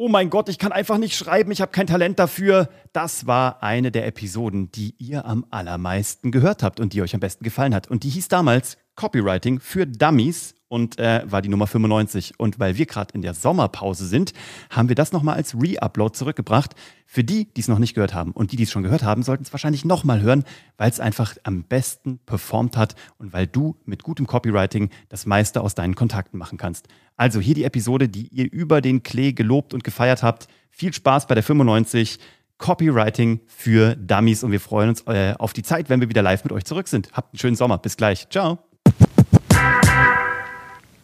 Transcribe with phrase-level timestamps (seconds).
[0.00, 2.68] Oh mein Gott, ich kann einfach nicht schreiben, ich habe kein Talent dafür.
[2.92, 7.20] Das war eine der Episoden, die ihr am allermeisten gehört habt und die euch am
[7.20, 7.88] besten gefallen hat.
[7.88, 12.38] Und die hieß damals Copywriting für Dummies und äh, war die Nummer 95.
[12.38, 14.34] Und weil wir gerade in der Sommerpause sind,
[14.70, 16.76] haben wir das nochmal als Re-Upload zurückgebracht.
[17.10, 19.22] Für die, die es noch nicht gehört haben und die, die es schon gehört haben,
[19.22, 20.44] sollten es wahrscheinlich nochmal hören,
[20.76, 25.62] weil es einfach am besten performt hat und weil du mit gutem Copywriting das meiste
[25.62, 26.86] aus deinen Kontakten machen kannst.
[27.16, 30.48] Also hier die Episode, die ihr über den Klee gelobt und gefeiert habt.
[30.70, 32.18] Viel Spaß bei der 95.
[32.58, 36.44] Copywriting für Dummies und wir freuen uns äh, auf die Zeit, wenn wir wieder live
[36.44, 37.10] mit euch zurück sind.
[37.14, 37.78] Habt einen schönen Sommer.
[37.78, 38.28] Bis gleich.
[38.28, 38.67] Ciao.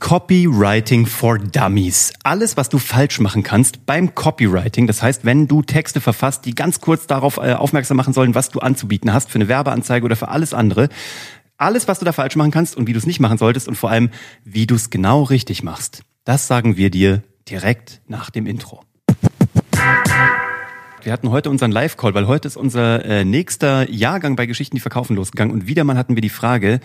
[0.04, 2.12] Copywriting for Dummies.
[2.24, 4.86] Alles, was du falsch machen kannst beim Copywriting.
[4.86, 8.50] Das heißt, wenn du Texte verfasst, die ganz kurz darauf äh, aufmerksam machen sollen, was
[8.50, 10.90] du anzubieten hast für eine Werbeanzeige oder für alles andere.
[11.56, 13.76] Alles, was du da falsch machen kannst und wie du es nicht machen solltest und
[13.76, 14.10] vor allem,
[14.44, 16.02] wie du es genau richtig machst.
[16.24, 18.82] Das sagen wir dir direkt nach dem Intro.
[21.04, 24.80] Wir hatten heute unseren Live-Call, weil heute ist unser äh, nächster Jahrgang bei Geschichten, die
[24.80, 25.52] verkaufen losgegangen.
[25.52, 26.80] Und wieder mal hatten wir die Frage,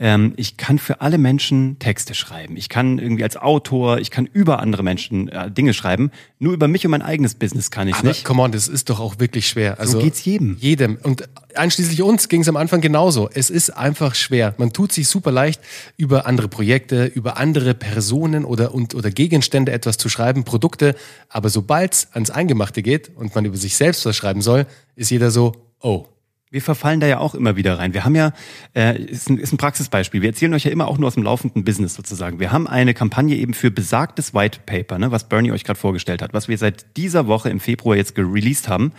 [0.00, 2.56] ähm, ich kann für alle Menschen Texte schreiben.
[2.56, 6.10] Ich kann irgendwie als Autor, ich kann über andere Menschen äh, Dinge schreiben.
[6.40, 8.24] Nur über mich und mein eigenes Business kann ich Aber nicht.
[8.24, 9.78] come on, das ist doch auch wirklich schwer.
[9.78, 10.56] Also so geht's jedem.
[10.58, 10.98] Jedem.
[11.04, 13.30] Und einschließlich uns ging es am Anfang genauso.
[13.32, 14.52] Es ist einfach schwer.
[14.58, 15.60] Man tut sich super leicht,
[15.96, 20.96] über andere Projekte, über andere Personen oder, und, oder Gegenstände etwas zu schreiben, Produkte.
[21.28, 24.66] Aber sobald es ans Eingemachte geht und man über sich selbst was schreiben soll,
[24.96, 26.06] ist jeder so, oh.
[26.52, 27.94] Wir verfallen da ja auch immer wieder rein.
[27.94, 28.32] Wir haben ja,
[28.74, 30.20] äh, ist, ein, ist ein Praxisbeispiel.
[30.20, 32.40] Wir erzählen euch ja immer auch nur aus dem laufenden Business sozusagen.
[32.40, 36.22] Wir haben eine Kampagne eben für besagtes White Paper, ne, was Bernie euch gerade vorgestellt
[36.22, 38.90] hat, was wir seit dieser Woche im Februar jetzt released haben.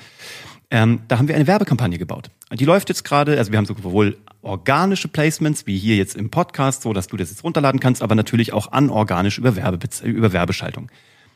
[0.70, 2.30] Ähm, da haben wir eine Werbekampagne gebaut.
[2.54, 6.84] Die läuft jetzt gerade, also wir haben sowohl organische Placements, wie hier jetzt im Podcast,
[6.84, 10.90] so dass du das jetzt runterladen kannst, aber natürlich auch anorganisch über, Werbe, über Werbeschaltung.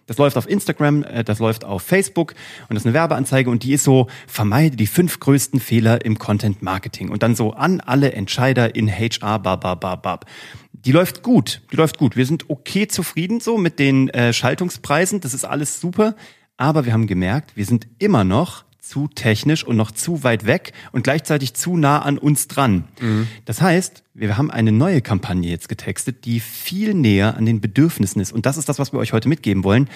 [0.08, 2.36] Das läuft auf Instagram, äh, das läuft auf Facebook
[2.67, 6.20] und das ist eine Werbeanzeige und die ist so, vermeide die fünf größten Fehler im
[6.20, 10.26] Content Marketing und dann so an alle Entscheider in HR, bab, bab, bab, bab.
[10.73, 12.16] Die läuft gut, die läuft gut.
[12.16, 16.16] Wir sind okay zufrieden so mit den äh, Schaltungspreisen, das ist alles super,
[16.58, 20.73] aber wir haben gemerkt, wir sind immer noch zu technisch und noch zu weit weg
[20.92, 22.86] und gleichzeitig zu nah an uns dran.
[23.00, 23.28] Mhm.
[23.46, 28.22] Das heißt, wir haben eine neue Kampagne jetzt getextet, die viel näher an den Bedürfnissen
[28.22, 28.32] ist.
[28.32, 29.90] Und das ist das, was wir euch heute mitgeben wollen.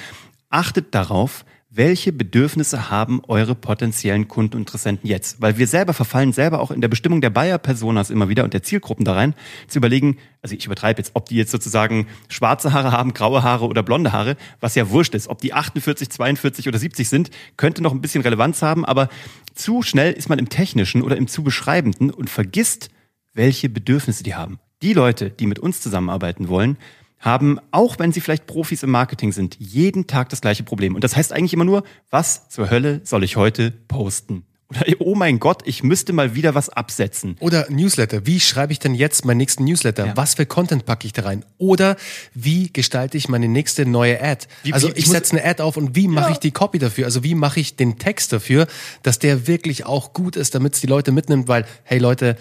[0.50, 5.40] Achtet darauf, welche Bedürfnisse haben eure potenziellen Kunden und Interessenten jetzt?
[5.40, 8.64] Weil wir selber verfallen selber auch in der Bestimmung der Buyer-Personas immer wieder und der
[8.64, 9.36] Zielgruppen da rein,
[9.68, 13.68] zu überlegen, also ich übertreibe jetzt, ob die jetzt sozusagen schwarze Haare haben, graue Haare
[13.68, 15.28] oder blonde Haare, was ja wurscht ist.
[15.28, 19.08] Ob die 48, 42 oder 70 sind, könnte noch ein bisschen Relevanz haben, aber
[19.54, 22.90] zu schnell ist man im Technischen oder im zu Beschreibenden und vergisst,
[23.36, 24.60] welche Bedürfnisse die haben.
[24.82, 26.78] Die Leute, die mit uns zusammenarbeiten wollen,
[27.20, 30.96] haben, auch wenn sie vielleicht Profis im Marketing sind, jeden Tag das gleiche Problem.
[30.96, 34.46] Und das heißt eigentlich immer nur, was zur Hölle soll ich heute posten?
[34.70, 37.36] Oder oh mein Gott, ich müsste mal wieder was absetzen.
[37.40, 38.28] Oder Newsletter.
[38.28, 40.08] Wie schreibe ich denn jetzt meinen nächsten Newsletter?
[40.08, 40.18] Ja.
[40.18, 41.44] Was für Content packe ich da rein?
[41.58, 41.96] Oder
[42.36, 44.46] wie gestalte ich meine nächste neue Ad?
[44.62, 46.32] Wie, also ich setze eine Ad auf und wie mache ja.
[46.34, 47.06] ich die Copy dafür?
[47.06, 48.68] Also wie mache ich den Text dafür,
[49.02, 51.48] dass der wirklich auch gut ist, damit es die Leute mitnimmt?
[51.48, 52.38] Weil, hey Leute,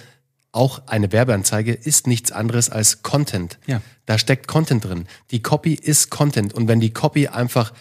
[0.53, 3.59] auch eine Werbeanzeige ist nichts anderes als Content.
[3.67, 3.83] Ja.
[4.07, 5.07] Da steckt Content drin.
[5.31, 6.55] Die Copy ist Content.
[6.55, 7.73] Und wenn die Copy einfach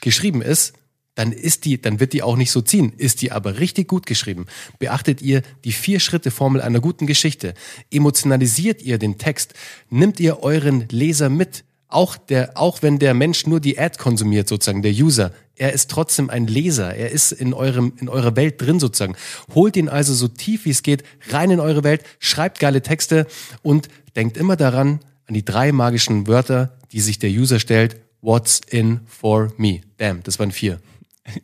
[0.00, 0.74] geschrieben ist,
[1.14, 2.92] dann ist die, dann wird die auch nicht so ziehen.
[2.96, 4.46] Ist die aber richtig gut geschrieben,
[4.78, 7.54] beachtet ihr die Vier-Schritte-Formel einer guten Geschichte,
[7.90, 9.54] emotionalisiert ihr den Text,
[9.88, 14.48] nimmt ihr euren Leser mit, auch der, auch wenn der Mensch nur die Ad konsumiert,
[14.48, 16.94] sozusagen, der User, er ist trotzdem ein Leser.
[16.94, 19.14] Er ist in eurem, in eurer Welt drin sozusagen.
[19.54, 23.26] Holt ihn also so tief wie es geht rein in eure Welt, schreibt geile Texte
[23.62, 28.00] und denkt immer daran, an die drei magischen Wörter, die sich der User stellt.
[28.22, 29.82] What's in for me?
[29.98, 30.80] Bam, das waren vier.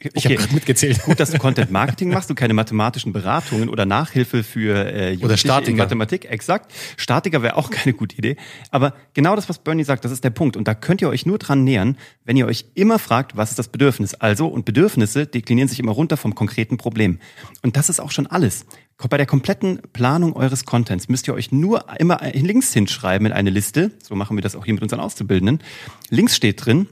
[0.00, 0.24] Ich okay.
[0.24, 1.02] habe gerade mitgezählt.
[1.02, 5.36] Gut, dass du Content Marketing machst, du keine mathematischen Beratungen oder Nachhilfe für äh, oder
[5.36, 5.70] Statiker.
[5.70, 6.72] in Mathematik, exakt.
[6.96, 8.36] Statiker wäre auch keine gute Idee.
[8.70, 10.56] Aber genau das, was Bernie sagt, das ist der Punkt.
[10.56, 13.58] Und da könnt ihr euch nur dran nähern, wenn ihr euch immer fragt, was ist
[13.58, 14.14] das Bedürfnis?
[14.14, 17.18] Also, und Bedürfnisse deklinieren sich immer runter vom konkreten Problem.
[17.62, 18.66] Und das ist auch schon alles.
[19.10, 23.50] Bei der kompletten Planung eures Contents müsst ihr euch nur immer links hinschreiben in eine
[23.50, 23.90] Liste.
[24.02, 25.60] So machen wir das auch hier mit unseren Auszubildenden.
[26.08, 26.88] Links steht drin,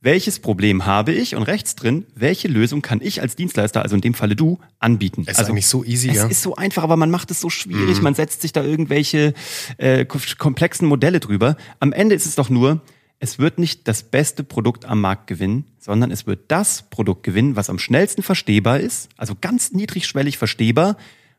[0.00, 4.02] welches Problem habe ich und rechts drin, welche Lösung kann ich als Dienstleister, also in
[4.02, 5.22] dem Falle du, anbieten.
[5.26, 6.24] Es ist also, eigentlich so easy, es ja.
[6.26, 8.04] Es ist so einfach, aber man macht es so schwierig, mhm.
[8.04, 9.34] man setzt sich da irgendwelche
[9.78, 11.56] äh, komplexen Modelle drüber.
[11.80, 12.82] Am Ende ist es doch nur,
[13.18, 17.56] es wird nicht das beste Produkt am Markt gewinnen, sondern es wird das Produkt gewinnen,
[17.56, 20.96] was am schnellsten verstehbar ist, also ganz niedrigschwellig verstehbar,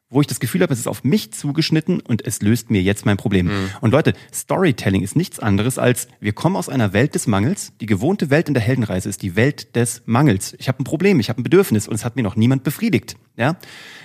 [0.10, 3.06] wo ich das Gefühl habe, es ist auf mich zugeschnitten und es löst mir jetzt
[3.06, 3.48] mein Problem.
[3.48, 3.70] Mhm.
[3.82, 7.74] Und Leute, Storytelling ist nichts anderes als, wir kommen aus einer Welt des Mangels.
[7.82, 10.56] Die gewohnte Welt in der Heldenreise ist die Welt des Mangels.
[10.60, 13.18] Ich habe ein Problem, ich habe ein Bedürfnis und es hat mir noch niemand befriedigt.
[13.36, 13.58] Ja?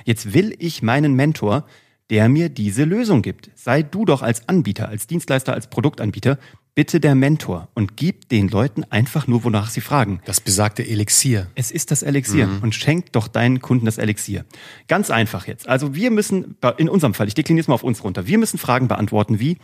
[0.05, 1.67] Jetzt will ich meinen Mentor,
[2.11, 3.51] der mir diese Lösung gibt.
[3.55, 6.39] Sei du doch als Anbieter, als Dienstleister, als Produktanbieter
[6.75, 10.21] bitte der Mentor und gib den Leuten einfach nur, wonach sie fragen.
[10.25, 11.51] Das besagte Elixier.
[11.55, 12.63] Es ist das Elixier mhm.
[12.63, 14.45] und schenk doch deinen Kunden das Elixier.
[14.89, 15.69] Ganz einfach jetzt.
[15.69, 18.59] Also wir müssen, in unserem Fall, ich dekliniere es mal auf uns runter, wir müssen
[18.59, 19.59] Fragen beantworten wie,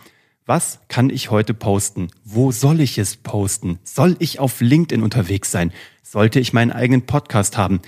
[0.44, 2.08] was kann ich heute posten?
[2.24, 3.78] Wo soll ich es posten?
[3.84, 5.72] Soll ich auf LinkedIn unterwegs sein?
[6.02, 7.80] Sollte ich meinen eigenen Podcast haben?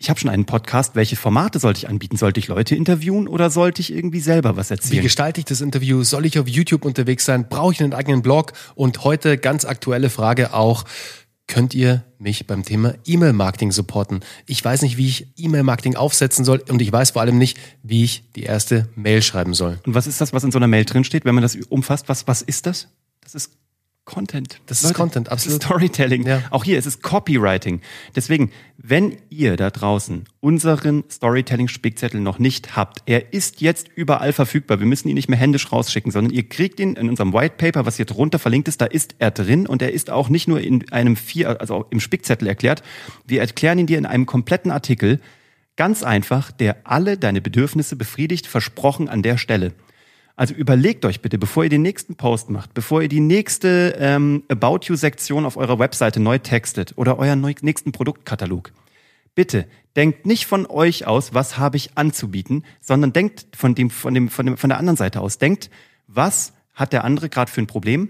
[0.00, 2.16] Ich habe schon einen Podcast, welche Formate sollte ich anbieten?
[2.16, 5.00] Sollte ich Leute interviewen oder sollte ich irgendwie selber was erzählen?
[5.00, 6.02] Wie gestalte ich das Interview?
[6.04, 7.50] Soll ich auf YouTube unterwegs sein?
[7.50, 8.54] Brauche ich einen eigenen Blog?
[8.74, 10.86] Und heute ganz aktuelle Frage auch,
[11.48, 14.20] könnt ihr mich beim Thema E-Mail-Marketing supporten?
[14.46, 18.02] Ich weiß nicht, wie ich E-Mail-Marketing aufsetzen soll und ich weiß vor allem nicht, wie
[18.02, 19.80] ich die erste Mail schreiben soll.
[19.84, 22.08] Und was ist das, was in so einer Mail drinsteht, wenn man das umfasst?
[22.08, 22.88] Was, was ist das?
[23.20, 23.52] Das ist
[24.10, 24.60] Content.
[24.66, 25.62] Das Leute, ist Content, absolut.
[25.62, 26.26] Das ist Storytelling.
[26.26, 26.42] Ja.
[26.50, 27.80] Auch hier ist es Copywriting.
[28.16, 34.80] Deswegen, wenn ihr da draußen unseren Storytelling-Spickzettel noch nicht habt, er ist jetzt überall verfügbar.
[34.80, 37.86] Wir müssen ihn nicht mehr händisch rausschicken, sondern ihr kriegt ihn in unserem White Paper,
[37.86, 38.80] was hier drunter verlinkt ist.
[38.80, 42.00] Da ist er drin und er ist auch nicht nur in einem vier, also im
[42.00, 42.82] Spickzettel erklärt.
[43.28, 45.20] Wir erklären ihn dir in einem kompletten Artikel.
[45.76, 49.72] Ganz einfach, der alle deine Bedürfnisse befriedigt, versprochen an der Stelle.
[50.40, 54.42] Also überlegt euch bitte, bevor ihr den nächsten Post macht, bevor ihr die nächste ähm,
[54.48, 58.72] About You-Sektion auf eurer Webseite neu textet oder euren nächsten Produktkatalog.
[59.34, 59.66] Bitte
[59.96, 64.30] denkt nicht von euch aus, was habe ich anzubieten, sondern denkt von dem, von dem,
[64.30, 65.36] von dem, von der anderen Seite aus.
[65.36, 65.68] Denkt,
[66.06, 68.08] was hat der andere gerade für ein Problem?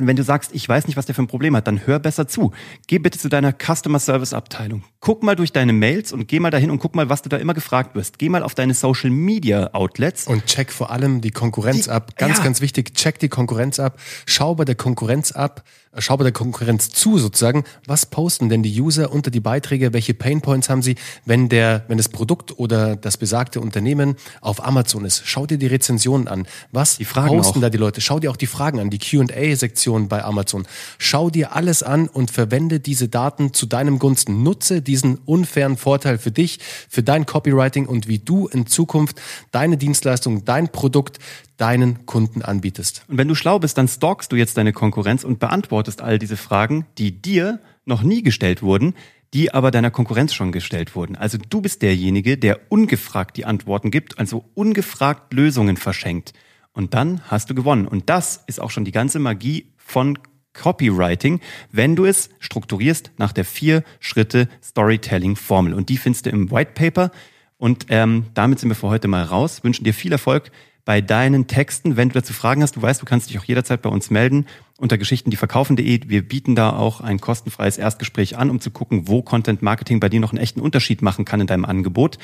[0.00, 2.00] Und wenn du sagst, ich weiß nicht, was der für ein Problem hat, dann hör
[2.00, 2.50] besser zu.
[2.88, 4.82] Geh bitte zu deiner Customer Service Abteilung.
[4.98, 7.36] Guck mal durch deine Mails und geh mal dahin und guck mal, was du da
[7.36, 8.18] immer gefragt wirst.
[8.18, 10.26] Geh mal auf deine Social Media Outlets.
[10.26, 12.16] Und check vor allem die Konkurrenz die, ab.
[12.16, 12.44] Ganz, ja.
[12.44, 12.94] ganz wichtig.
[12.94, 14.00] Check die Konkurrenz ab.
[14.26, 15.62] Schau bei der Konkurrenz ab,
[15.98, 20.14] schau bei der Konkurrenz zu sozusagen, was posten denn die User unter die Beiträge, welche
[20.14, 25.22] Painpoints haben sie, wenn der, wenn das Produkt oder das besagte Unternehmen auf Amazon ist.
[25.24, 26.46] Schau dir die Rezensionen an.
[26.72, 27.62] Was die Fragen posten auch.
[27.62, 28.00] da die Leute?
[28.00, 30.66] Schau dir auch die Fragen an, die Q&A-Sektion bei Amazon.
[30.98, 34.42] Schau dir alles an und verwende diese Daten zu deinem Gunsten.
[34.42, 36.58] Nutze diesen unfairen Vorteil für dich,
[36.88, 39.20] für dein Copywriting und wie du in Zukunft
[39.50, 41.18] deine Dienstleistung, dein Produkt
[41.56, 43.04] deinen Kunden anbietest.
[43.08, 46.36] Und wenn du schlau bist, dann stalkst du jetzt deine Konkurrenz und beantwortest all diese
[46.36, 48.94] Fragen, die dir noch nie gestellt wurden,
[49.34, 51.16] die aber deiner Konkurrenz schon gestellt wurden.
[51.16, 56.32] Also du bist derjenige, der ungefragt die Antworten gibt, also ungefragt Lösungen verschenkt.
[56.72, 57.86] Und dann hast du gewonnen.
[57.86, 60.18] Und das ist auch schon die ganze Magie von
[60.52, 61.40] Copywriting,
[61.72, 65.74] wenn du es strukturierst nach der vier Schritte Storytelling Formel.
[65.74, 67.10] Und die findest du im White Paper.
[67.58, 69.64] Und ähm, damit sind wir für heute mal raus.
[69.64, 70.50] Wünschen dir viel Erfolg
[70.84, 71.96] bei deinen Texten.
[71.96, 74.46] Wenn du dazu Fragen hast, du weißt, du kannst dich auch jederzeit bei uns melden
[74.78, 76.00] unter geschichtendieverkaufen.de.
[76.08, 80.08] Wir bieten da auch ein kostenfreies Erstgespräch an, um zu gucken, wo Content Marketing bei
[80.08, 82.18] dir noch einen echten Unterschied machen kann in deinem Angebot.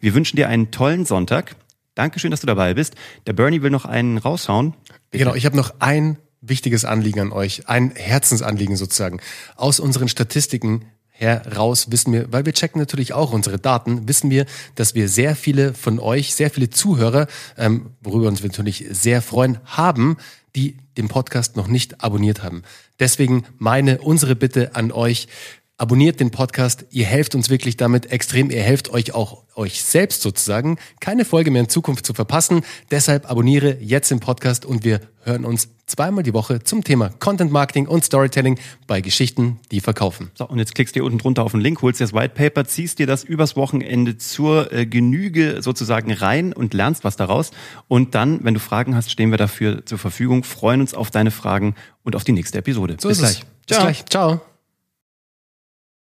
[0.00, 1.56] Wir wünschen dir einen tollen Sonntag.
[1.94, 2.94] Dankeschön, dass du dabei bist.
[3.26, 4.74] Der Bernie will noch einen raushauen.
[5.10, 5.24] Bitte.
[5.24, 9.20] Genau, ich habe noch ein wichtiges Anliegen an euch, ein Herzensanliegen sozusagen.
[9.56, 10.84] Aus unseren Statistiken
[11.18, 15.34] heraus wissen wir, weil wir checken natürlich auch unsere Daten, wissen wir, dass wir sehr
[15.34, 17.26] viele von euch, sehr viele Zuhörer,
[17.56, 20.16] ähm, worüber uns wir natürlich sehr freuen, haben,
[20.54, 22.62] die den Podcast noch nicht abonniert haben.
[23.00, 25.28] Deswegen meine, unsere Bitte an euch,
[25.78, 26.84] abonniert den Podcast.
[26.90, 28.50] Ihr helft uns wirklich damit extrem.
[28.50, 32.62] Ihr helft euch auch euch selbst sozusagen, keine Folge mehr in Zukunft zu verpassen.
[32.90, 37.50] Deshalb abonniere jetzt den Podcast und wir hören uns zweimal die Woche zum Thema Content
[37.50, 40.30] Marketing und Storytelling bei Geschichten, die verkaufen.
[40.34, 42.34] So, und jetzt klickst du hier unten drunter auf den Link, holst dir das White
[42.34, 47.50] Paper, ziehst dir das übers Wochenende zur äh, Genüge sozusagen rein und lernst was daraus.
[47.88, 51.30] Und dann, wenn du Fragen hast, stehen wir dafür zur Verfügung, freuen uns auf deine
[51.30, 51.74] Fragen
[52.04, 52.96] und auf die nächste Episode.
[53.00, 53.40] So Bis gleich.
[53.40, 53.46] Ciao.
[53.66, 54.06] Bis gleich.
[54.06, 54.40] Ciao.